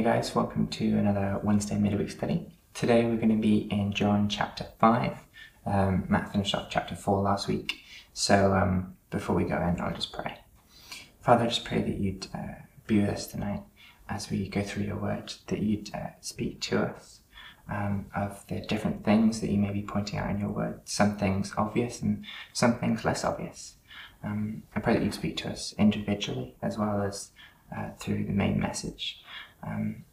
[0.00, 2.46] Hey guys, welcome to another Wednesday midweek study.
[2.72, 5.18] Today we're going to be in John chapter 5.
[5.66, 7.82] Um, Matt finished off chapter 4 last week,
[8.14, 10.38] so um, before we go in, I'll just pray.
[11.20, 13.60] Father, I just pray that you'd uh, be with us tonight
[14.08, 17.20] as we go through your word, that you'd uh, speak to us
[17.70, 21.18] um, of the different things that you may be pointing out in your word, some
[21.18, 22.24] things obvious and
[22.54, 23.74] some things less obvious.
[24.24, 27.32] Um, I pray that you'd speak to us individually as well as
[27.76, 29.20] uh, through the main message.
[29.62, 30.04] Um,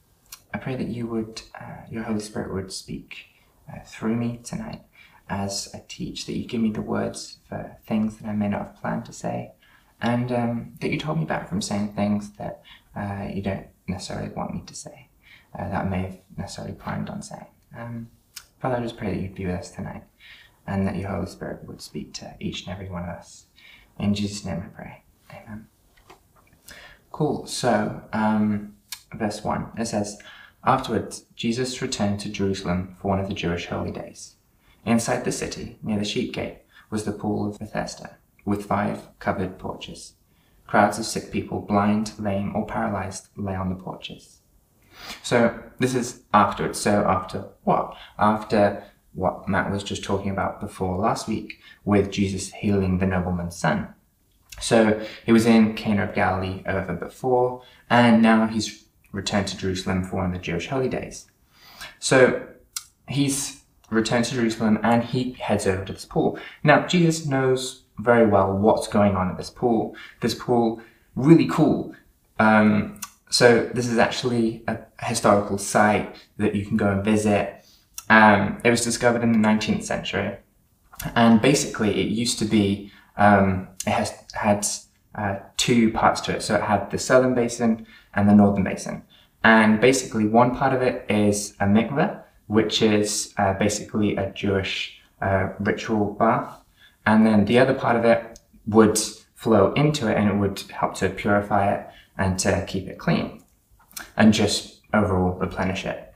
[0.53, 3.27] I pray that you would, uh, your Holy Spirit would speak
[3.71, 4.81] uh, through me tonight
[5.29, 8.59] as I teach, that you give me the words for things that I may not
[8.59, 9.51] have planned to say,
[10.01, 12.61] and um, that you hold me back from saying things that
[12.95, 15.09] uh, you don't necessarily want me to say,
[15.57, 17.47] uh, that I may have necessarily planned on saying.
[17.77, 18.09] Um,
[18.61, 20.03] Father, I just pray that you'd be with us tonight,
[20.65, 23.47] and that your Holy Spirit would speak to each and every one of us.
[23.99, 25.03] In Jesus' name I pray.
[25.29, 25.67] Amen.
[27.11, 27.47] Cool.
[27.47, 28.76] So, um,
[29.13, 30.19] verse 1, it says,
[30.63, 34.35] Afterwards, Jesus returned to Jerusalem for one of the Jewish holy days.
[34.85, 39.59] Inside the city, near the sheep gate, was the pool of Bethesda, with five covered
[39.59, 40.13] porches.
[40.65, 44.39] Crowds of sick people, blind, lame, or paralyzed, lay on the porches.
[45.23, 46.79] So, this is afterwards.
[46.79, 47.95] So, after what?
[48.17, 48.83] After
[49.13, 53.93] what Matt was just talking about before last week, with Jesus healing the nobleman's son.
[54.59, 58.86] So, he was in Cana of Galilee over before, and now he's
[59.17, 61.25] returned to Jerusalem for one of the Jewish holy days.
[61.99, 62.47] So
[63.09, 66.39] he's returned to Jerusalem and he heads over to this pool.
[66.63, 69.95] Now, Jesus knows very well what's going on at this pool.
[70.21, 70.81] This pool,
[71.15, 71.95] really cool.
[72.39, 77.65] Um, so this is actually a historical site that you can go and visit.
[78.09, 80.37] Um, it was discovered in the 19th century.
[81.15, 84.65] And basically it used to be, um, it has had
[85.15, 86.43] uh, two parts to it.
[86.43, 89.03] So it had the southern basin and the northern basin.
[89.47, 94.99] And basically, one part of it is a mikveh, which is uh, basically a Jewish
[95.21, 96.59] uh, ritual bath.
[97.05, 98.99] And then the other part of it would
[99.35, 101.87] flow into it and it would help to purify it
[102.17, 103.41] and to keep it clean
[104.17, 106.13] and just overall replenish it.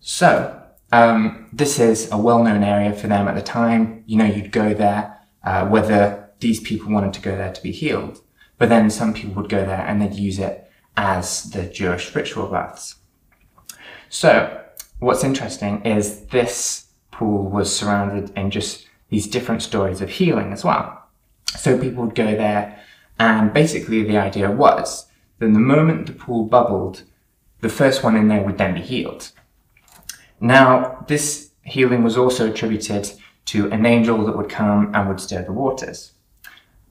[0.00, 0.58] So,
[0.92, 4.02] um, this is a well known area for them at the time.
[4.06, 7.72] You know, you'd go there, uh, whether these people wanted to go there to be
[7.72, 8.22] healed,
[8.56, 10.65] but then some people would go there and they'd use it
[10.96, 12.96] as the Jewish ritual baths.
[14.08, 14.62] So,
[14.98, 20.64] what's interesting is this pool was surrounded in just these different stories of healing as
[20.64, 21.02] well.
[21.56, 22.80] So people would go there,
[23.18, 25.06] and basically the idea was
[25.38, 27.02] that the moment the pool bubbled,
[27.60, 29.30] the first one in there would then be healed.
[30.40, 33.10] Now, this healing was also attributed
[33.46, 36.12] to an angel that would come and would stir the waters.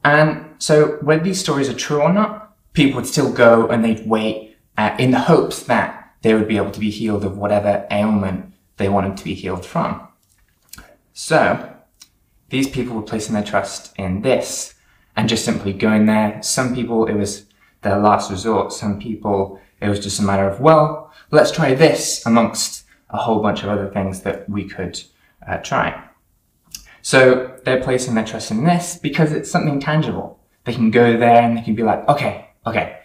[0.03, 2.44] And so, whether these stories are true or not,
[2.75, 6.57] people would still go and they'd wait uh, in the hopes that they would be
[6.57, 10.07] able to be healed of whatever ailment they wanted to be healed from.
[11.13, 11.73] So,
[12.49, 14.75] these people were placing their trust in this
[15.15, 16.41] and just simply going there.
[16.43, 17.45] Some people, it was
[17.81, 18.73] their last resort.
[18.73, 23.41] Some people, it was just a matter of, well, let's try this amongst a whole
[23.41, 25.01] bunch of other things that we could
[25.47, 26.03] uh, try.
[27.01, 30.39] So they're placing their trust in this because it's something tangible.
[30.65, 32.99] They can go there and they can be like, okay, okay,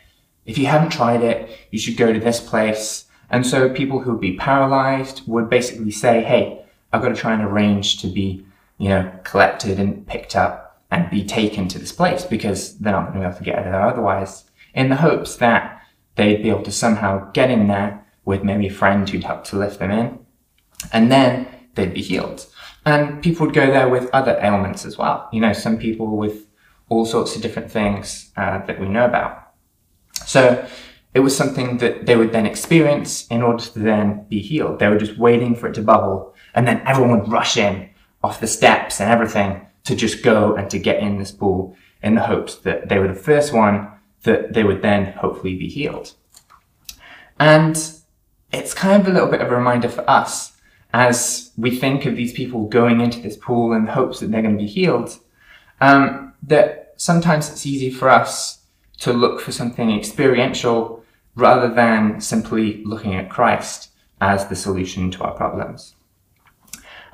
[0.47, 3.05] if you haven't tried it, you should go to this place.
[3.31, 7.33] And so people who would be paralyzed would basically say, hey, I've got to try
[7.33, 8.45] and arrange to be,
[8.79, 13.13] you know, collected and picked up and be taken to this place because they're not
[13.13, 14.45] going to be able to get there otherwise,
[14.75, 15.83] in the hopes that
[16.17, 19.57] they'd be able to somehow get in there with maybe a friend who'd help to
[19.57, 20.19] lift them in,
[20.93, 22.47] and then they'd be healed.
[22.85, 25.29] And people would go there with other ailments as well.
[25.33, 26.47] You know, some people with
[26.89, 29.50] all sorts of different things uh, that we know about.
[30.27, 30.67] So
[31.15, 34.79] it was something that they would then experience in order to then be healed.
[34.79, 37.91] They were just waiting for it to bubble and then everyone would rush in
[38.23, 42.15] off the steps and everything to just go and to get in this pool in
[42.15, 43.89] the hopes that they were the first one
[44.23, 46.13] that they would then hopefully be healed.
[47.39, 47.77] And
[48.53, 50.53] it's kind of a little bit of a reminder for us
[50.93, 54.43] as we think of these people going into this pool in the hopes that they're
[54.43, 55.19] going to be healed,
[55.81, 58.60] um, that sometimes it's easy for us
[59.01, 61.05] to look for something experiential
[61.35, 65.95] rather than simply looking at Christ as the solution to our problems.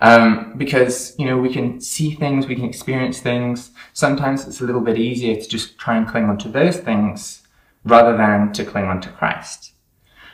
[0.01, 3.71] Um, because, you know, we can see things, we can experience things.
[3.95, 7.47] Sometimes it's a little bit easier to just try and cling onto those things
[7.85, 9.73] rather than to cling onto Christ.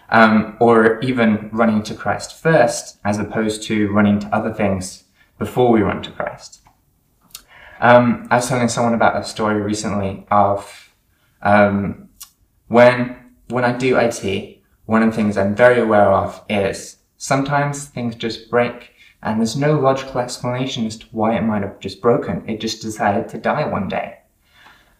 [0.08, 5.04] Um, or even running to Christ first as opposed to running to other things
[5.38, 6.60] before we run to Christ.
[7.81, 10.91] Um, I was telling someone about a story recently of
[11.42, 12.08] um,
[12.68, 13.16] when
[13.48, 18.14] when I do IT, one of the things I'm very aware of is sometimes things
[18.14, 18.92] just break
[19.22, 22.48] and there's no logical explanation as to why it might have just broken.
[22.48, 24.18] It just decided to die one day.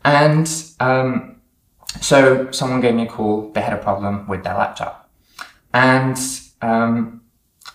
[0.05, 0.49] And
[0.79, 1.41] um,
[2.01, 3.51] so someone gave me a call.
[3.51, 5.11] They had a problem with their laptop.
[5.75, 6.17] And
[6.61, 7.23] um,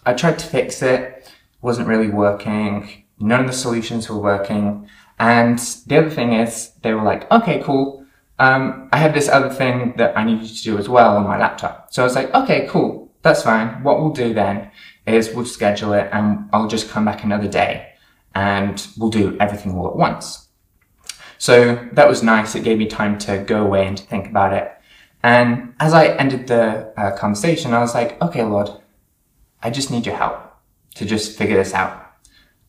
[0.06, 1.30] I tried to fix it.
[1.62, 3.04] wasn't really working.
[3.20, 4.88] None of the solutions were working.
[5.20, 8.06] And the other thing is, they were like, okay, cool.
[8.40, 11.24] Um, I have this other thing that I need you to do as well on
[11.24, 11.88] my laptop.
[11.92, 13.12] So I was like, okay, cool.
[13.24, 13.84] That's fine.
[13.84, 14.72] What we'll do then
[15.06, 17.94] is we'll schedule it and I'll just come back another day
[18.36, 20.48] and we'll do everything all at once.
[21.40, 22.56] So that was nice.
[22.56, 24.72] It gave me time to go away and to think about it.
[25.24, 28.70] And as I ended the uh, conversation, I was like, okay, Lord,
[29.62, 30.38] I just need your help
[30.96, 32.06] to just figure this out.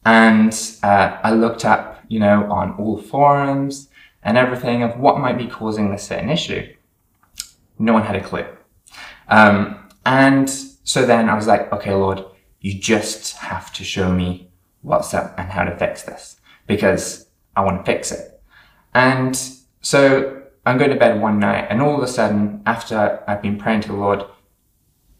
[0.04, 3.87] And uh, I looked up, you know, on all forums
[4.28, 6.70] and everything of what might be causing this certain issue.
[7.78, 8.44] No one had a clue.
[9.28, 10.50] Um, and
[10.84, 12.22] so then I was like, okay, Lord,
[12.60, 14.50] you just have to show me
[14.82, 17.26] what's up and how to fix this because
[17.56, 18.42] I want to fix it.
[18.92, 19.34] And
[19.80, 23.56] so I'm going to bed one night and all of a sudden, after I've been
[23.56, 24.24] praying to the Lord,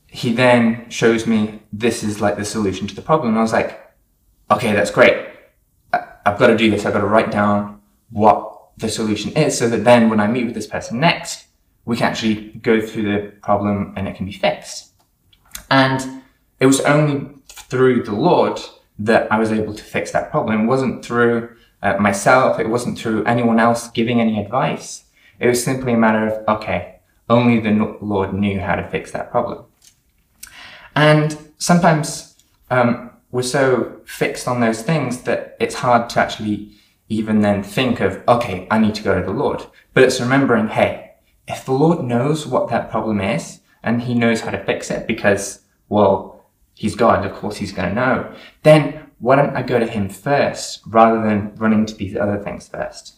[0.09, 3.31] he then shows me this is like the solution to the problem.
[3.31, 3.91] And I was like,
[4.51, 5.29] okay, that's great.
[5.95, 6.85] I've got to do this.
[6.85, 7.81] I've got to write down
[8.11, 11.47] what the solution is so that then when I meet with this person next,
[11.85, 14.93] we can actually go through the problem and it can be fixed.
[15.71, 16.23] And
[16.61, 18.61] it was only through the Lord
[18.99, 20.63] that I was able to fix that problem.
[20.63, 22.59] It wasn't through uh, myself.
[22.59, 25.05] It wasn't through anyone else giving any advice.
[25.39, 29.31] It was simply a matter of, okay, only the Lord knew how to fix that
[29.31, 29.65] problem.
[30.97, 32.37] And sometimes
[32.71, 36.73] um, we're so fixed on those things that it's hard to actually
[37.09, 39.65] even then think of, okay, I need to go to the Lord.
[39.95, 41.13] But it's remembering, hey,
[41.47, 45.07] if the Lord knows what that problem is, and he knows how to fix it
[45.07, 46.45] because, well,
[46.75, 50.09] he's God, of course he's going to know, then why don't I go to him
[50.09, 53.15] first rather than running to these other things first?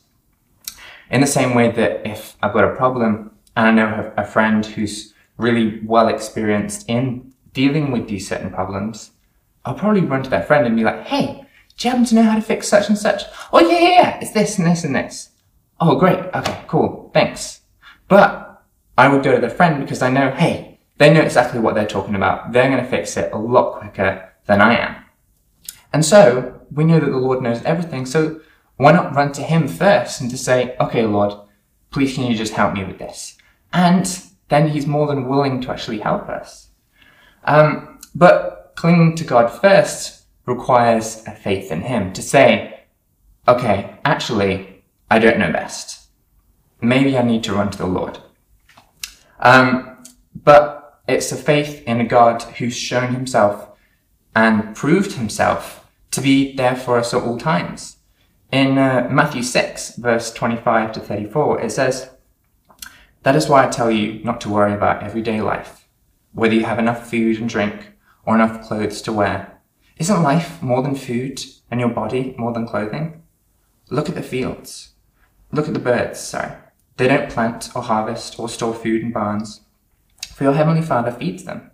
[1.11, 4.65] In the same way that if I've got a problem and I know a friend
[4.65, 9.11] who's really well experienced in dealing with these certain problems,
[9.65, 11.47] I'll probably run to that friend and be like, hey,
[11.81, 13.23] do you happen to know how to fix such and such?
[13.55, 15.31] Oh, yeah, yeah, yeah, it's this and this and this.
[15.81, 16.19] Oh, great.
[16.19, 17.11] Okay, cool.
[17.15, 17.63] Thanks.
[18.07, 18.63] But
[18.99, 21.87] I would go to the friend because I know, hey, they know exactly what they're
[21.87, 22.53] talking about.
[22.53, 24.97] They're going to fix it a lot quicker than I am.
[25.95, 28.05] And so we know that the Lord knows everything.
[28.05, 28.43] So
[28.77, 31.33] why not run to him first and to say, okay, Lord,
[31.91, 33.39] please can you just help me with this?
[33.73, 36.69] And then he's more than willing to actually help us.
[37.45, 42.81] Um, but clinging to God first requires a faith in him to say,
[43.47, 46.09] okay, actually, I don't know best.
[46.81, 48.19] Maybe I need to run to the Lord.
[49.41, 50.03] Um,
[50.35, 53.69] but it's a faith in a God who's shown himself
[54.35, 57.97] and proved himself to be there for us at all times.
[58.53, 62.11] In uh, Matthew 6, verse 25 to 34, it says,
[63.23, 65.89] That is why I tell you not to worry about everyday life,
[66.33, 67.93] whether you have enough food and drink
[68.25, 69.60] or enough clothes to wear.
[70.01, 73.23] Isn't life more than food and your body more than clothing?
[73.91, 74.95] Look at the fields.
[75.53, 76.53] Look at the birds, sorry.
[76.97, 79.61] They don't plant or harvest or store food in barns,
[80.33, 81.71] for your heavenly Father feeds them.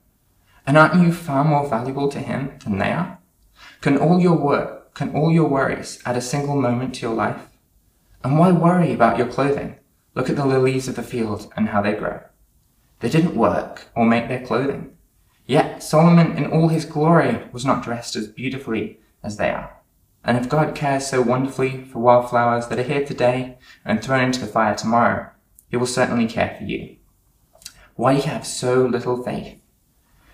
[0.66, 3.18] And aren't you far more valuable to him than they are?
[3.80, 7.48] Can all your work, can all your worries add a single moment to your life?
[8.24, 9.76] And why worry about your clothing?
[10.16, 12.22] Look at the lilies of the field and how they grow.
[12.98, 14.95] They didn't work or make their clothing.
[15.46, 19.76] Yet Solomon in all his glory was not dressed as beautifully as they are.
[20.24, 24.40] And if God cares so wonderfully for wildflowers that are here today and thrown into
[24.40, 25.30] the fire tomorrow,
[25.70, 26.96] he will certainly care for you.
[27.94, 29.60] Why do you have so little faith?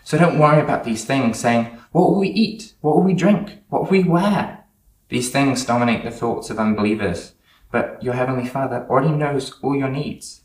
[0.03, 2.73] So don't worry about these things saying, what will we eat?
[2.81, 3.59] What will we drink?
[3.69, 4.65] What will we wear?
[5.11, 7.35] These things dominate the thoughts of unbelievers,
[7.71, 10.41] but your heavenly Father already knows all your needs.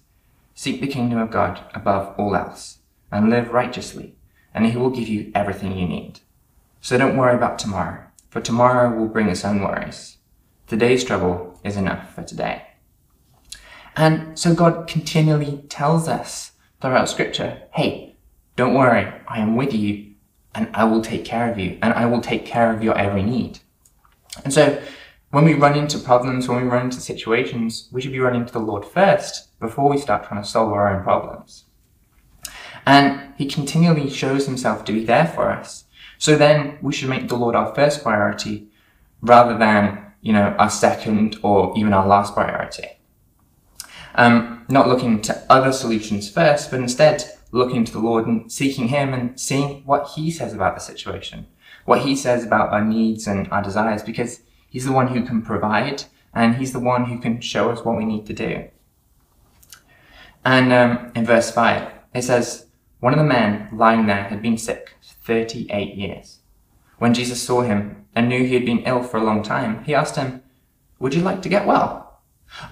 [0.54, 4.17] Seek the kingdom of God above all else and live righteously,
[4.58, 6.20] and he will give you everything you need.
[6.82, 10.18] So don't worry about tomorrow for tomorrow will bring its own worries.
[10.68, 12.68] Today's trouble is enough for today.
[13.96, 18.16] And so God continually tells us throughout scripture, hey,
[18.56, 20.14] don't worry, I am with you
[20.54, 23.24] and I will take care of you and I will take care of your every
[23.24, 23.60] need.
[24.44, 24.80] And so
[25.32, 28.54] when we run into problems, when we run into situations, we should be running to
[28.54, 31.66] the Lord first before we start trying to solve our own problems.
[32.88, 35.84] And he continually shows himself to be there for us.
[36.18, 38.70] So then we should make the Lord our first priority
[39.22, 42.88] rather than, you know, our second or even our last priority.
[44.16, 48.88] Um, not looking to other solutions first, but instead looking to the Lord and seeking
[48.88, 51.46] Him and seeing what He says about the situation,
[51.84, 54.40] what He says about our needs and our desires, because
[54.70, 57.98] He's the one who can provide and He's the one who can show us what
[57.98, 58.70] we need to do.
[60.46, 62.67] And um, in verse 5, it says,
[63.00, 66.40] One of the men lying there had been sick 38 years.
[66.98, 69.94] When Jesus saw him and knew he had been ill for a long time, he
[69.94, 70.42] asked him,
[71.00, 72.22] Would you like to get well?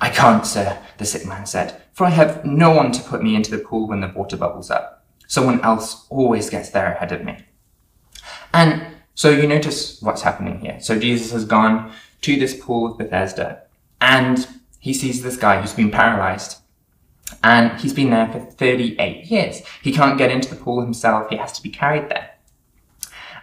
[0.01, 3.36] I can't, sir, the sick man said, for I have no one to put me
[3.36, 5.05] into the pool when the water bubbles up.
[5.27, 7.46] Someone else always gets there ahead of me.
[8.53, 10.79] And so you notice what's happening here.
[10.79, 11.91] So Jesus has gone
[12.22, 13.62] to this pool of Bethesda
[14.01, 14.48] and
[14.79, 16.58] he sees this guy who's been paralyzed
[17.44, 19.62] and he's been there for 38 years.
[19.82, 21.29] He can't get into the pool himself.
[21.29, 22.32] He has to be carried there.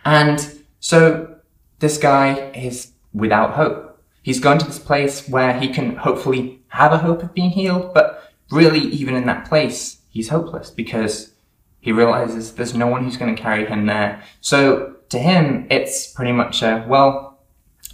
[0.04, 1.36] And so
[1.78, 4.00] this guy is without hope.
[4.22, 7.92] He's gone to this place where he can hopefully have a hope of being healed,
[7.92, 11.32] but really even in that place, he's hopeless because
[11.80, 14.22] he realizes there's no one who's going to carry him there.
[14.40, 17.40] So to him, it's pretty much a, well,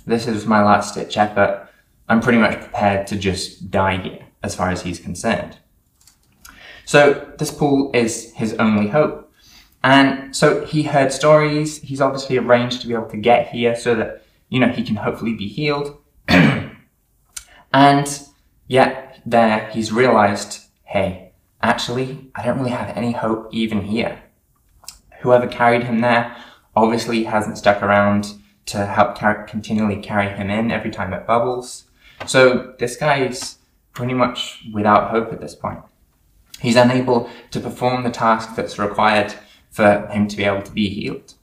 [0.06, 1.68] this is my last ditch effort.
[2.08, 5.58] I'm pretty much prepared to just die here as far as he's concerned.
[6.88, 9.30] So this pool is his only hope.
[9.84, 11.82] And so he heard stories.
[11.82, 14.96] He's obviously arranged to be able to get here so that, you know, he can
[14.96, 15.98] hopefully be healed.
[16.28, 18.20] and
[18.68, 24.22] yet there he's realized, hey, actually, I don't really have any hope even here.
[25.20, 26.34] Whoever carried him there
[26.74, 28.32] obviously hasn't stuck around
[28.64, 31.84] to help car- continually carry him in every time it bubbles.
[32.26, 33.58] So this guy is
[33.92, 35.80] pretty much without hope at this point.
[36.60, 39.34] He's unable to perform the task that's required
[39.70, 41.34] for him to be able to be healed.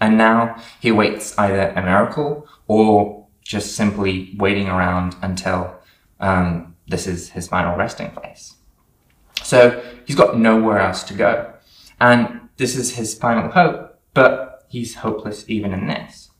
[0.00, 5.76] And now he waits either a miracle or just simply waiting around until
[6.20, 8.56] um, this is his final resting place.
[9.42, 11.52] So he's got nowhere else to go.
[12.00, 16.30] And this is his final hope, but he's hopeless even in this.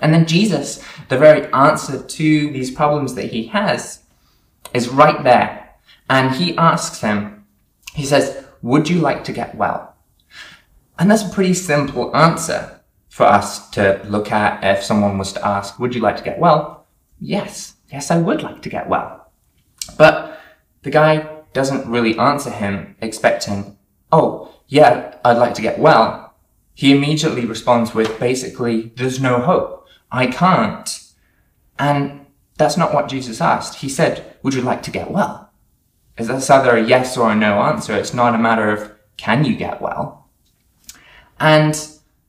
[0.00, 4.04] And then Jesus, the very answer to these problems that he has,
[4.72, 5.74] is right there.
[6.08, 7.39] And he asks him,
[8.00, 9.94] he says, Would you like to get well?
[10.98, 12.80] And that's a pretty simple answer
[13.10, 16.38] for us to look at if someone was to ask, Would you like to get
[16.38, 16.86] well?
[17.20, 19.30] Yes, yes, I would like to get well.
[19.98, 20.40] But
[20.82, 23.76] the guy doesn't really answer him expecting,
[24.10, 26.34] Oh, yeah, I'd like to get well.
[26.74, 29.86] He immediately responds with basically, There's no hope.
[30.10, 30.88] I can't.
[31.78, 32.26] And
[32.56, 33.80] that's not what Jesus asked.
[33.80, 35.49] He said, Would you like to get well?
[36.20, 37.96] Is that's either a yes or a no answer.
[37.96, 40.28] It's not a matter of can you get well?
[41.38, 41.74] And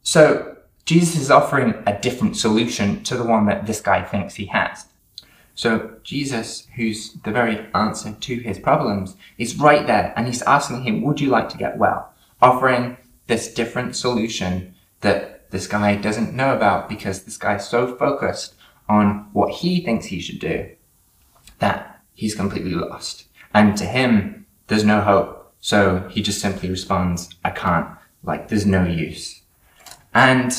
[0.02, 0.56] so
[0.86, 4.86] Jesus is offering a different solution to the one that this guy thinks he has.
[5.56, 10.84] So Jesus, who's the very answer to his problems, is right there and he's asking
[10.84, 12.14] him, would you like to get well?
[12.42, 12.96] Offering
[13.28, 18.56] this different solution that this guy doesn't know about because this guy's so focused
[18.88, 20.70] on what he thinks he should do
[21.60, 23.26] that he's completely lost.
[23.54, 25.54] And to him, there's no hope.
[25.60, 27.88] So he just simply responds, I can't.
[28.24, 29.42] Like, there's no use.
[30.14, 30.54] And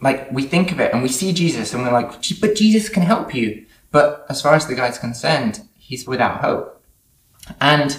[0.00, 3.02] like, we think of it and we see Jesus and we're like, but Jesus can
[3.02, 3.66] help you.
[3.90, 6.82] But as far as the guy's concerned, he's without hope.
[7.60, 7.98] And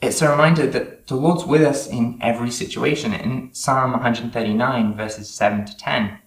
[0.00, 3.12] it's a reminder that the Lord's with us in every situation.
[3.12, 6.18] In Psalm 139, verses 7 to 10,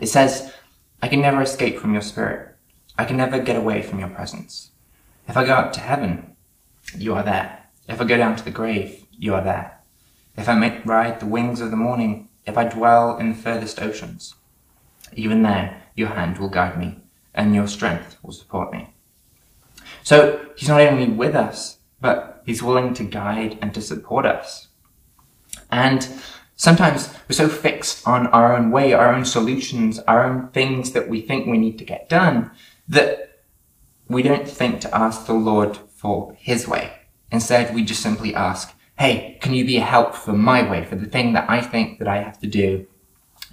[0.00, 0.52] it says,
[1.02, 2.56] I can never escape from your spirit.
[2.98, 4.70] I can never get away from your presence.
[5.28, 6.31] If I go up to heaven,
[6.96, 7.66] you are there.
[7.88, 9.80] If I go down to the grave, you are there.
[10.36, 14.34] If I ride the wings of the morning, if I dwell in the furthest oceans,
[15.14, 16.98] even there your hand will guide me,
[17.34, 18.94] and your strength will support me.
[20.02, 24.68] So he's not only with us, but he's willing to guide and to support us.
[25.70, 26.06] And
[26.56, 31.08] sometimes we're so fixed on our own way, our own solutions, our own things that
[31.08, 32.50] we think we need to get done,
[32.88, 33.40] that
[34.08, 36.92] we don't think to ask the Lord for his way.
[37.30, 40.96] Instead, we just simply ask, hey, can you be a help for my way, for
[40.96, 42.86] the thing that I think that I have to do,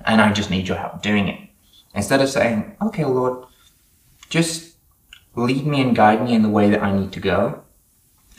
[0.04, 1.40] and I just need your help doing it.
[1.94, 3.46] Instead of saying, okay, Lord,
[4.30, 4.76] just
[5.36, 7.62] lead me and guide me in the way that I need to go,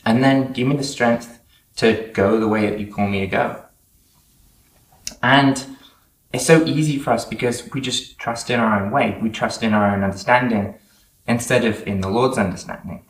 [0.04, 1.38] and then give me the strength
[1.76, 3.64] to go the way that you call me to go.
[5.22, 5.64] And
[6.32, 9.18] it's so easy for us because we just trust in our own way.
[9.22, 10.74] We trust in our own understanding
[11.28, 13.04] instead of in the Lord's understanding.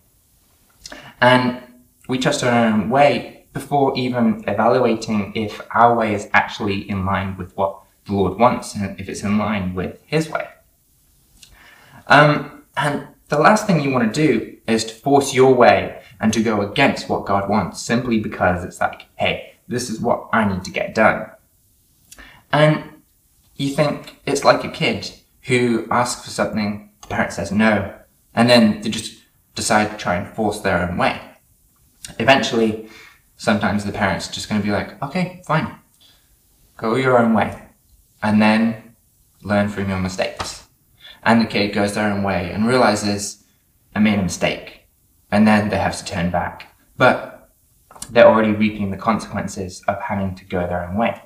[1.20, 1.62] And
[2.08, 7.36] we trust our own way before even evaluating if our way is actually in line
[7.36, 10.48] with what the Lord wants and if it's in line with His way.
[12.06, 16.32] Um, and the last thing you want to do is to force your way and
[16.32, 20.44] to go against what God wants simply because it's like, hey, this is what I
[20.50, 21.30] need to get done.
[22.52, 23.02] And
[23.56, 25.12] you think it's like a kid
[25.42, 27.94] who asks for something, the parent says no,
[28.34, 29.19] and then they just
[29.60, 31.20] decide to try and force their own way.
[32.18, 32.88] Eventually,
[33.36, 35.76] sometimes the parent's just going to be like, okay, fine,
[36.78, 37.62] go your own way,
[38.22, 38.96] and then
[39.42, 40.66] learn from your mistakes.
[41.22, 43.44] And the kid goes their own way and realizes,
[43.94, 44.88] I made a mistake,
[45.30, 46.74] and then they have to turn back.
[46.96, 47.50] But
[48.10, 51.20] they're already reaping the consequences of having to go their own way.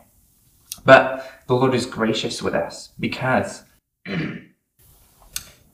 [0.85, 3.63] But the Lord is gracious with us because
[4.07, 4.43] in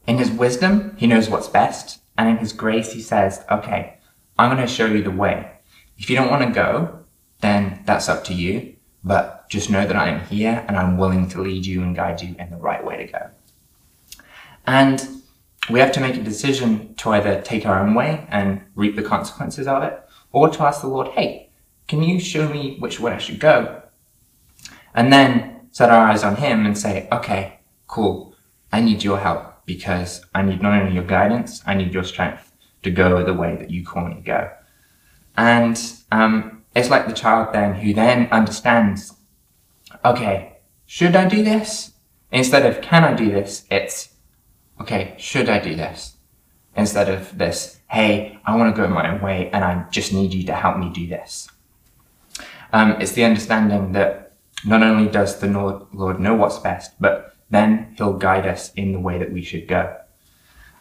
[0.07, 2.00] his wisdom, he knows what's best.
[2.17, 3.99] And in his grace, he says, okay,
[4.39, 5.51] I'm going to show you the way.
[5.99, 7.01] If you don't want to go,
[7.41, 8.77] then that's up to you.
[9.03, 12.21] But just know that I am here and I'm willing to lead you and guide
[12.21, 13.31] you in the right way to go.
[14.67, 15.23] And
[15.71, 19.03] we have to make a decision to either take our own way and reap the
[19.03, 20.03] consequences of it,
[20.33, 21.51] or to ask the Lord, hey,
[21.89, 23.83] can you show me which way I should go?
[24.95, 28.35] And then set our eyes on Him and say, okay, cool,
[28.73, 32.53] I need your help because I need not only your guidance, I need your strength
[32.83, 34.51] to go the way that you call me to go.
[35.37, 39.15] And um, it's like the child then who then understands,
[40.05, 41.93] okay, should I do this?
[42.33, 44.09] Instead of can I do this, it's
[44.81, 46.17] okay, should I do this?
[46.75, 50.35] Instead of this, hey, I want to go my own way and I just need
[50.35, 51.49] you to help me do this.
[52.73, 54.33] Um, it's the understanding that
[54.65, 55.47] not only does the
[55.93, 59.67] Lord know what's best, but then he'll guide us in the way that we should
[59.67, 59.97] go.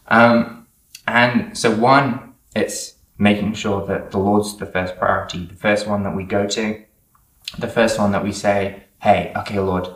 [0.07, 0.67] Um,
[1.07, 6.03] and so one, it's making sure that the Lord's the first priority, the first one
[6.03, 6.83] that we go to,
[7.57, 9.88] the first one that we say, hey, okay, Lord,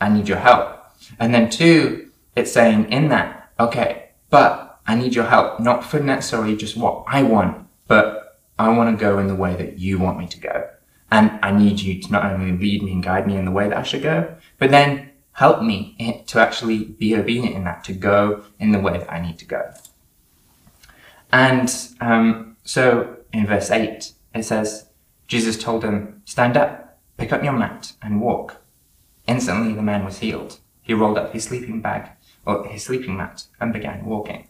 [0.00, 0.76] I need your help.
[1.18, 6.00] And then two, it's saying in that, okay, but I need your help, not for
[6.00, 9.98] necessarily just what I want, but I want to go in the way that you
[9.98, 10.68] want me to go.
[11.10, 13.68] And I need you to not only lead me and guide me in the way
[13.68, 15.07] that I should go, but then
[15.38, 19.20] help me to actually be obedient in that, to go in the way that I
[19.20, 19.72] need to go.
[21.30, 24.88] And um, so in verse 8, it says,
[25.28, 28.56] Jesus told him, Stand up, pick up your mat, and walk.
[29.28, 30.58] Instantly the man was healed.
[30.82, 32.10] He rolled up his sleeping bag,
[32.44, 34.48] or his sleeping mat, and began walking.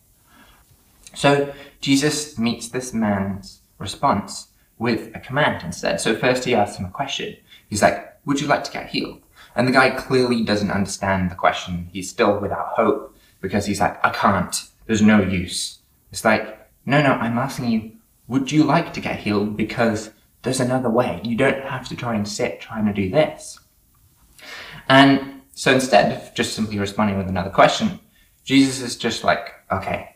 [1.14, 4.48] So Jesus meets this man's response
[4.78, 6.00] with a command instead.
[6.00, 7.36] So first he asks him a question.
[7.68, 9.20] He's like, would you like to get healed?
[9.58, 11.90] And the guy clearly doesn't understand the question.
[11.92, 14.54] He's still without hope because he's like, I can't.
[14.86, 15.80] There's no use.
[16.12, 17.90] It's like, no, no, I'm asking you,
[18.28, 19.56] would you like to get healed?
[19.56, 21.20] Because there's another way.
[21.24, 23.58] You don't have to try and sit trying to do this.
[24.88, 27.98] And so instead of just simply responding with another question,
[28.44, 30.14] Jesus is just like, okay,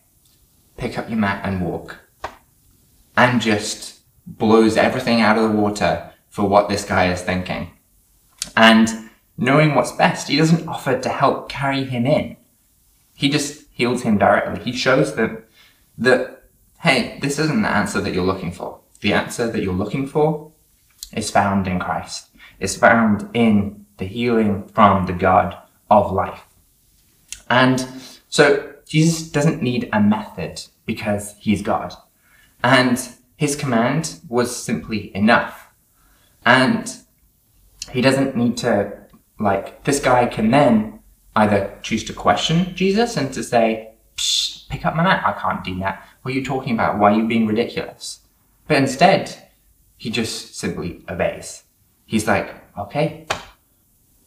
[0.77, 1.99] pick up your mat and walk.
[3.17, 7.73] And just blows everything out of the water for what this guy is thinking.
[8.57, 9.11] And
[9.43, 12.37] knowing what's best, he doesn't offer to help carry him in.
[13.15, 14.63] He just heals him directly.
[14.63, 15.43] He shows them
[15.99, 16.45] that,
[16.81, 18.81] hey, this isn't the answer that you're looking for.
[19.01, 20.53] The answer that you're looking for
[21.13, 22.29] is found in Christ.
[22.61, 25.57] It's found in the healing from the God
[25.91, 26.45] of life.
[27.51, 27.87] And
[28.29, 31.95] so Jesus doesn't need a method because he's God.
[32.63, 32.97] And
[33.37, 35.67] his command was simply enough.
[36.47, 36.97] And
[37.91, 39.02] he doesn't need to,
[39.43, 41.01] like, this guy can then
[41.35, 43.95] either choose to question Jesus and to say,
[44.69, 46.07] pick up my mat, I can't do that.
[46.23, 46.99] What are you talking about?
[46.99, 48.21] Why are you being ridiculous?
[48.69, 49.51] But instead,
[49.97, 51.65] he just simply obeys.
[52.07, 53.27] He's like, okay,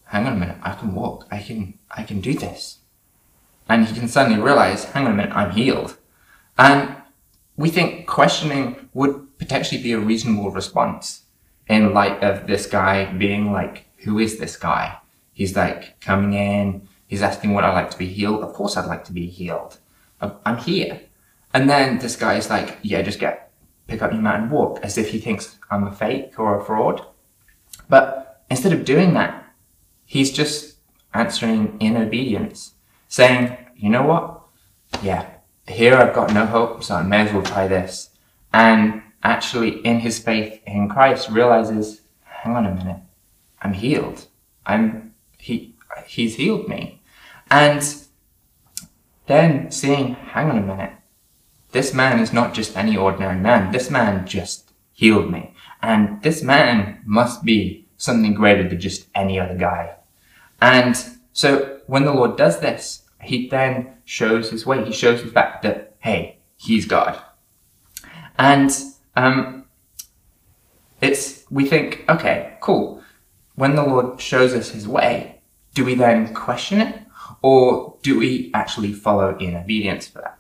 [0.05, 2.79] hang on a minute, I can walk, I can, I can do this.
[3.67, 5.97] And he can suddenly realize, hang on a minute, I'm healed.
[6.57, 6.95] And
[7.57, 11.23] we think questioning would potentially be a reasonable response
[11.67, 14.97] in light of this guy being like, who is this guy?
[15.35, 18.41] He's like coming in, he's asking what I like to be healed?
[18.41, 19.77] Of course I'd like to be healed.
[20.21, 21.01] I'm here.
[21.53, 23.51] And then this guy is like, yeah, just get,
[23.87, 26.63] pick up your mat and walk, as if he thinks I'm a fake or a
[26.63, 27.05] fraud.
[27.89, 29.45] But instead of doing that,
[30.05, 30.77] he's just
[31.13, 32.73] answering in obedience,
[33.09, 34.41] saying, you know what?
[35.03, 35.27] Yeah,
[35.67, 38.09] here I've got no hope, so I may as well try this.
[38.53, 43.01] And actually, in his faith in Christ, realizes, hang on a minute,
[43.61, 44.27] I'm healed.
[44.65, 45.13] I'm,
[45.45, 45.75] he,
[46.07, 47.01] he's healed me.
[47.49, 47.81] And
[49.27, 50.93] then seeing, hang on a minute,
[51.71, 53.71] this man is not just any ordinary man.
[53.71, 55.53] This man just healed me.
[55.81, 59.95] And this man must be something greater than just any other guy.
[60.59, 60.95] And
[61.33, 64.83] so when the Lord does this, he then shows his way.
[64.85, 67.21] He shows the fact that, hey, he's God.
[68.37, 68.71] And
[69.15, 69.65] um,
[71.01, 73.03] It's, we think, okay, cool.
[73.55, 75.34] When the Lord shows us his way,
[75.75, 76.99] do we then question it?
[77.43, 80.39] Or do we actually follow in obedience for that?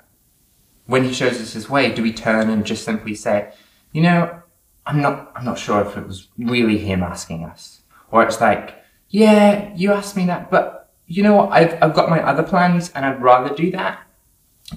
[0.87, 3.53] When he shows us his way, do we turn and just simply say,
[3.91, 4.41] you know,
[4.87, 7.81] I'm not, I'm not sure if it was really him asking us.
[8.11, 8.75] Or it's like,
[9.09, 11.51] yeah, you asked me that, but you know what?
[11.51, 14.01] I've, I've got my other plans and I'd rather do that.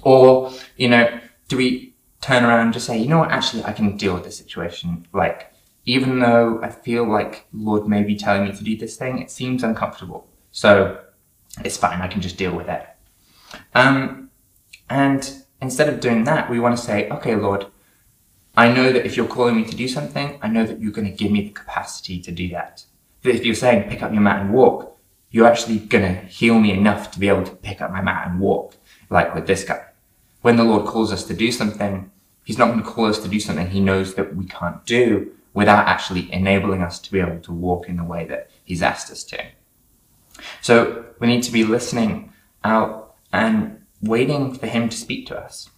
[0.02, 3.30] Or, you know, do we turn around and just say, you know what?
[3.30, 5.06] Actually, I can deal with the situation.
[5.12, 5.52] Like,
[5.84, 9.30] even though I feel like Lord may be telling me to do this thing, it
[9.30, 10.27] seems uncomfortable.
[10.50, 11.00] So
[11.64, 12.00] it's fine.
[12.00, 12.86] I can just deal with it.
[13.74, 14.30] Um,
[14.90, 17.66] and instead of doing that, we want to say, okay, Lord,
[18.56, 21.10] I know that if you're calling me to do something, I know that you're going
[21.10, 22.84] to give me the capacity to do that.
[23.22, 24.98] That if you're saying pick up your mat and walk,
[25.30, 28.28] you're actually going to heal me enough to be able to pick up my mat
[28.28, 28.74] and walk,
[29.10, 29.84] like with this guy.
[30.42, 32.10] When the Lord calls us to do something,
[32.44, 35.32] He's not going to call us to do something He knows that we can't do
[35.52, 39.10] without actually enabling us to be able to walk in the way that He's asked
[39.10, 39.44] us to.
[40.60, 42.32] So we need to be listening
[42.64, 45.70] out and waiting for Him to speak to us.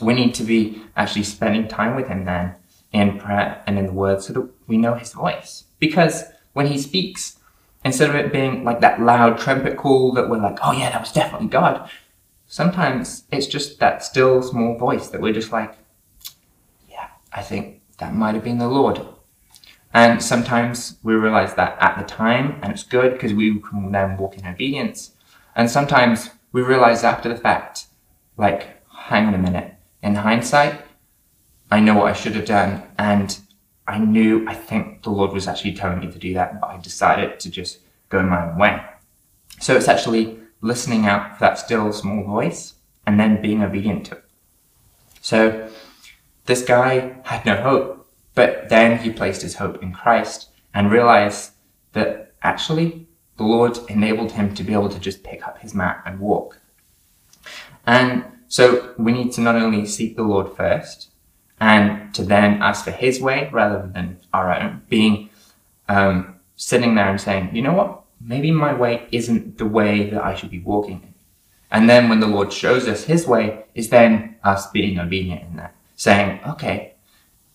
[0.00, 2.54] We need to be actually spending time with Him then
[2.92, 5.64] in prayer and in the Word so that we know His voice.
[5.78, 7.38] Because when He speaks,
[7.84, 11.00] instead of it being like that loud trumpet call that we're like, oh yeah, that
[11.00, 11.90] was definitely God,
[12.46, 15.74] sometimes it's just that still small voice that we're just like,
[16.88, 19.00] yeah, I think that might have been the Lord.
[19.94, 24.16] And sometimes we realize that at the time, and it's good because we can then
[24.16, 25.12] walk in obedience.
[25.54, 27.86] And sometimes we realize after the fact,
[28.36, 29.74] like, hang on a minute.
[30.02, 30.80] In hindsight,
[31.70, 33.38] I know what I should have done, and
[33.86, 36.78] I knew, I think the Lord was actually telling me to do that, but I
[36.78, 38.80] decided to just go my own way.
[39.60, 42.74] So it's actually listening out for that still small voice
[43.06, 44.24] and then being obedient to it.
[45.20, 45.68] So
[46.46, 48.01] this guy had no hope,
[48.34, 51.52] but then he placed his hope in Christ and realized
[51.92, 56.02] that actually the Lord enabled him to be able to just pick up his mat
[56.06, 56.58] and walk.
[57.86, 61.08] And so we need to not only seek the Lord first,
[61.62, 65.30] and to then ask for his way rather than our own, being
[65.88, 70.24] um, sitting there and saying, you know what, maybe my way isn't the way that
[70.24, 71.14] I should be walking in.
[71.70, 75.56] And then when the Lord shows us his way, is then us being obedient in
[75.56, 76.91] that, saying, okay,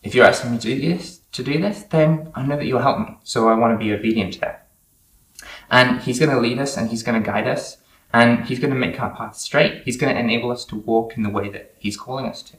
[0.03, 2.81] if you're asking me to do this, to do this, then I know that you'll
[2.81, 3.17] help me.
[3.23, 4.67] So I want to be obedient to that.
[5.69, 7.77] And he's going to lead us and he's going to guide us
[8.13, 9.83] and he's going to make our path straight.
[9.83, 12.57] He's going to enable us to walk in the way that he's calling us to.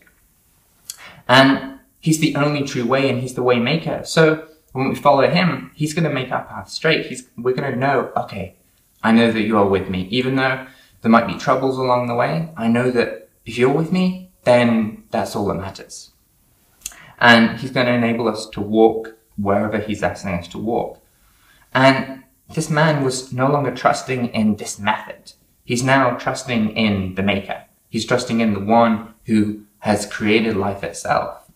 [1.27, 4.03] And he's the only true way and he's the way maker.
[4.05, 7.07] So when we follow him, he's going to make our path straight.
[7.07, 8.57] He's, we're going to know, okay,
[9.03, 10.03] I know that you are with me.
[10.11, 10.67] Even though
[11.03, 15.05] there might be troubles along the way, I know that if you're with me, then
[15.11, 16.11] that's all that matters.
[17.21, 21.03] And he's going to enable us to walk wherever he's asking us to walk.
[21.75, 25.33] And this man was no longer trusting in this method.
[25.65, 27.65] He's now trusting in the maker.
[27.89, 31.51] He's trusting in the one who has created life itself.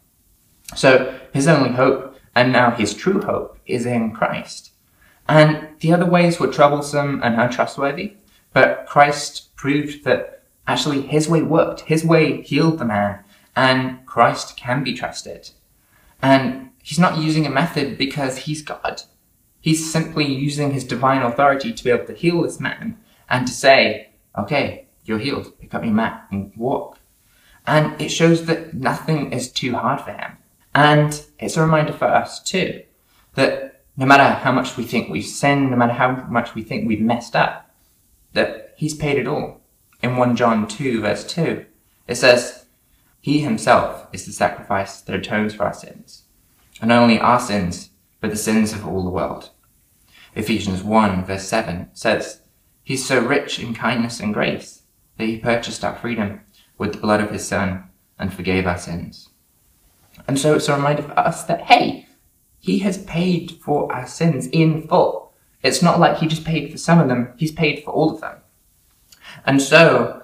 [0.74, 4.72] So his only hope, and now his true hope, is in Christ.
[5.28, 8.14] And the other ways were troublesome and untrustworthy,
[8.52, 11.82] but Christ proved that actually his way worked.
[11.82, 13.20] His way healed the man,
[13.54, 15.50] and Christ can be trusted.
[16.20, 19.02] And he's not using a method because he's God.
[19.60, 23.52] He's simply using his divine authority to be able to heal this man and to
[23.52, 26.98] say, okay, you're healed, pick up your mat and walk.
[27.66, 30.38] And it shows that nothing is too hard for him.
[30.74, 32.82] And it's a reminder for us too,
[33.34, 36.88] that no matter how much we think we've sinned, no matter how much we think
[36.88, 37.70] we've messed up,
[38.32, 39.60] that he's paid it all.
[40.02, 41.64] In 1 John 2 verse 2,
[42.08, 42.61] it says,
[43.22, 46.24] He himself is the sacrifice that atones for our sins.
[46.80, 49.50] And not only our sins, but the sins of all the world.
[50.34, 52.42] Ephesians 1 verse 7 says,
[52.82, 54.82] He's so rich in kindness and grace
[55.18, 56.40] that he purchased our freedom
[56.78, 57.84] with the blood of his son
[58.18, 59.28] and forgave our sins.
[60.26, 62.08] And so it's a reminder for us that, hey,
[62.58, 65.32] he has paid for our sins in full.
[65.62, 68.20] It's not like he just paid for some of them, he's paid for all of
[68.20, 68.38] them.
[69.46, 70.21] And so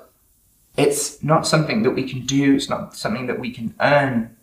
[0.79, 4.37] it's not something that we can do, it's not something that we can earn.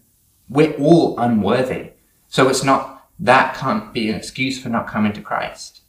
[0.49, 1.91] We're all unworthy.
[2.27, 5.81] So it's not, that can't be an excuse for not coming to Christ.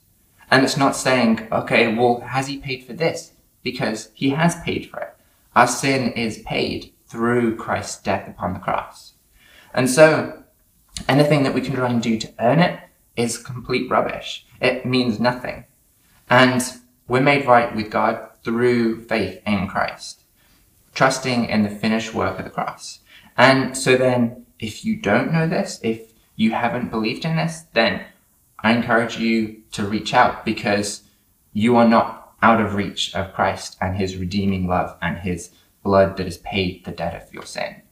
[0.48, 3.32] And it's not saying, okay, well, has he paid for this?
[3.64, 5.16] Because he has paid for it.
[5.56, 9.14] Our sin is paid through Christ's death upon the cross.
[9.74, 10.44] And so,
[11.08, 12.78] anything that we can try and do to earn it
[13.16, 14.46] is complete rubbish.
[14.60, 15.64] It means nothing.
[16.30, 16.62] And
[17.08, 20.22] we're made right with God through faith in Christ,
[20.96, 23.00] trusting in the finished work of the cross.
[23.36, 28.06] And so then, if you don't know this, if you haven't believed in this, then
[28.60, 31.02] I encourage you to reach out because
[31.52, 35.50] you are not out of reach of Christ and his redeeming love and his
[35.82, 37.82] blood that has paid the debt of your sin.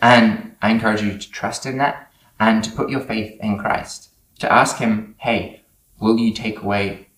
[0.00, 4.08] And I encourage you to trust in that and to put your faith in Christ,
[4.38, 5.60] to ask him, hey,
[6.00, 7.08] will you take away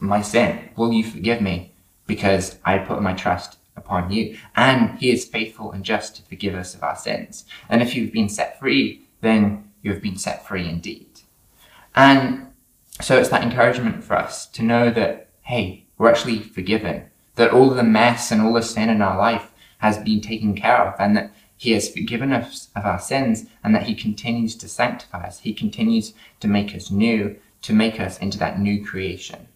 [0.00, 0.70] my sin?
[0.74, 1.74] Will you forgive me?
[2.08, 4.36] Because I put my trust upon you.
[4.54, 7.46] And he is faithful and just to forgive us of our sins.
[7.70, 11.06] And if you've been set free, then you have been set free indeed.
[11.94, 12.48] And
[13.00, 17.04] so it's that encouragement for us to know that, hey, we're actually forgiven,
[17.36, 20.88] that all the mess and all the sin in our life has been taken care
[20.88, 24.68] of, and that he has forgiven us of our sins, and that he continues to
[24.68, 25.40] sanctify us.
[25.40, 29.46] He continues to make us new, to make us into that new creation.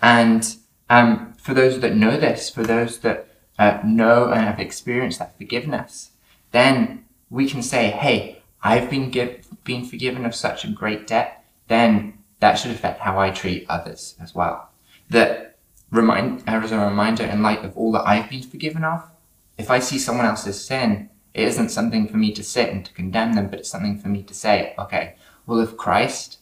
[0.00, 0.56] And
[0.88, 5.36] um, for those that know this, for those that uh, know and have experienced that
[5.38, 6.10] forgiveness,
[6.52, 11.44] then we can say, hey, I've been, give, been forgiven of such a great debt,
[11.68, 14.70] then that should affect how I treat others as well.
[15.10, 15.56] That
[15.90, 19.08] remind, as a reminder in light of all that I've been forgiven of,
[19.56, 22.92] if I see someone else's sin, it isn't something for me to sit and to
[22.92, 25.16] condemn them, but it's something for me to say, okay,
[25.46, 26.38] well, if Christ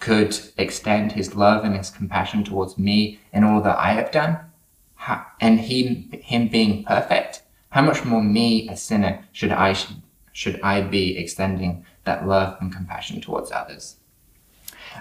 [0.00, 4.38] could extend his love and his compassion towards me in all that I have done,
[5.40, 9.76] and he, him being perfect, how much more me, a sinner, should I,
[10.32, 13.96] should I be extending that love and compassion towards others?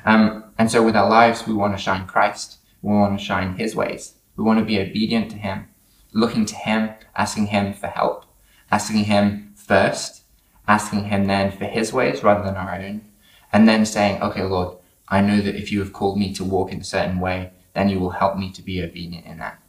[0.05, 2.57] Um, and so with our lives, we want to shine Christ.
[2.81, 4.15] We want to shine his ways.
[4.35, 5.67] We want to be obedient to him,
[6.11, 8.25] looking to him, asking him for help,
[8.71, 10.23] asking him first,
[10.67, 13.01] asking him then for his ways rather than our own,
[13.51, 16.71] and then saying, okay, Lord, I know that if you have called me to walk
[16.71, 19.59] in a certain way, then you will help me to be obedient in that.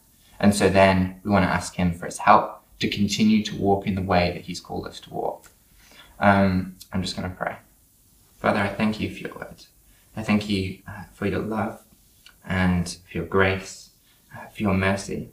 [0.40, 3.86] And so then we want to ask him for his help to continue to walk
[3.86, 5.50] in the way that he's called us to walk.
[6.18, 7.56] Um, I'm just going to pray.
[8.38, 9.64] Father, I thank you for your word.
[10.16, 11.82] I thank you uh, for your love
[12.46, 13.90] and for your grace,
[14.34, 15.30] uh, for your mercy.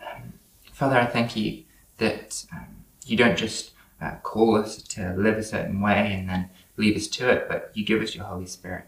[0.00, 0.34] Um,
[0.72, 1.64] Father, I thank you
[1.98, 6.50] that um, you don't just uh, call us to live a certain way and then
[6.76, 8.84] leave us to it, but you give us your Holy Spirit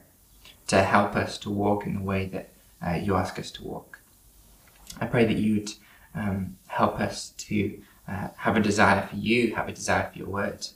[0.66, 2.48] to help us to walk in the way that
[2.84, 3.93] uh, you ask us to walk.
[5.00, 5.72] I pray that you'd
[6.14, 10.28] um, help us to uh, have a desire for you, have a desire for your
[10.28, 10.66] word.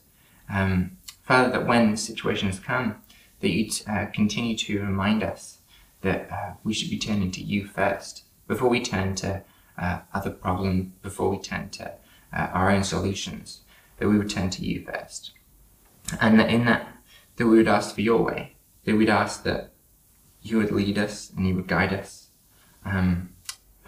[0.51, 3.03] Um, Father, that when situations come,
[3.41, 5.59] that you'd uh, continue to remind us
[6.01, 9.43] that uh, we should be turning to you first before we turn to
[9.77, 11.93] uh, other problems, before we turn to
[12.33, 13.61] uh, our own solutions,
[13.99, 15.33] that we would turn to you first.
[16.21, 16.89] And that in that,
[17.37, 18.55] that we would ask for your way,
[18.85, 19.71] that we'd ask that
[20.43, 22.29] you would lead us and you would guide us.
[22.85, 23.31] Um,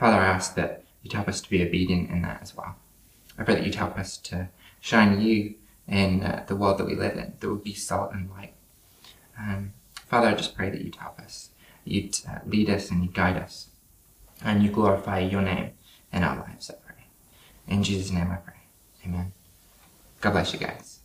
[0.00, 2.76] Father, I ask that you'd help us to be obedient in that as well.
[3.38, 4.48] I pray that you'd help us to
[4.80, 8.30] shine you in uh, the world that we live in, that would be salt and
[8.30, 8.54] light.
[9.38, 9.74] Um,
[10.08, 11.50] Father, I just pray that you'd help us,
[11.84, 13.68] you'd uh, lead us and you'd guide us,
[14.42, 15.72] and you glorify your name
[16.10, 17.04] in our lives, I pray.
[17.68, 18.54] In Jesus' name I pray.
[19.04, 19.32] Amen.
[20.22, 20.99] God bless you guys.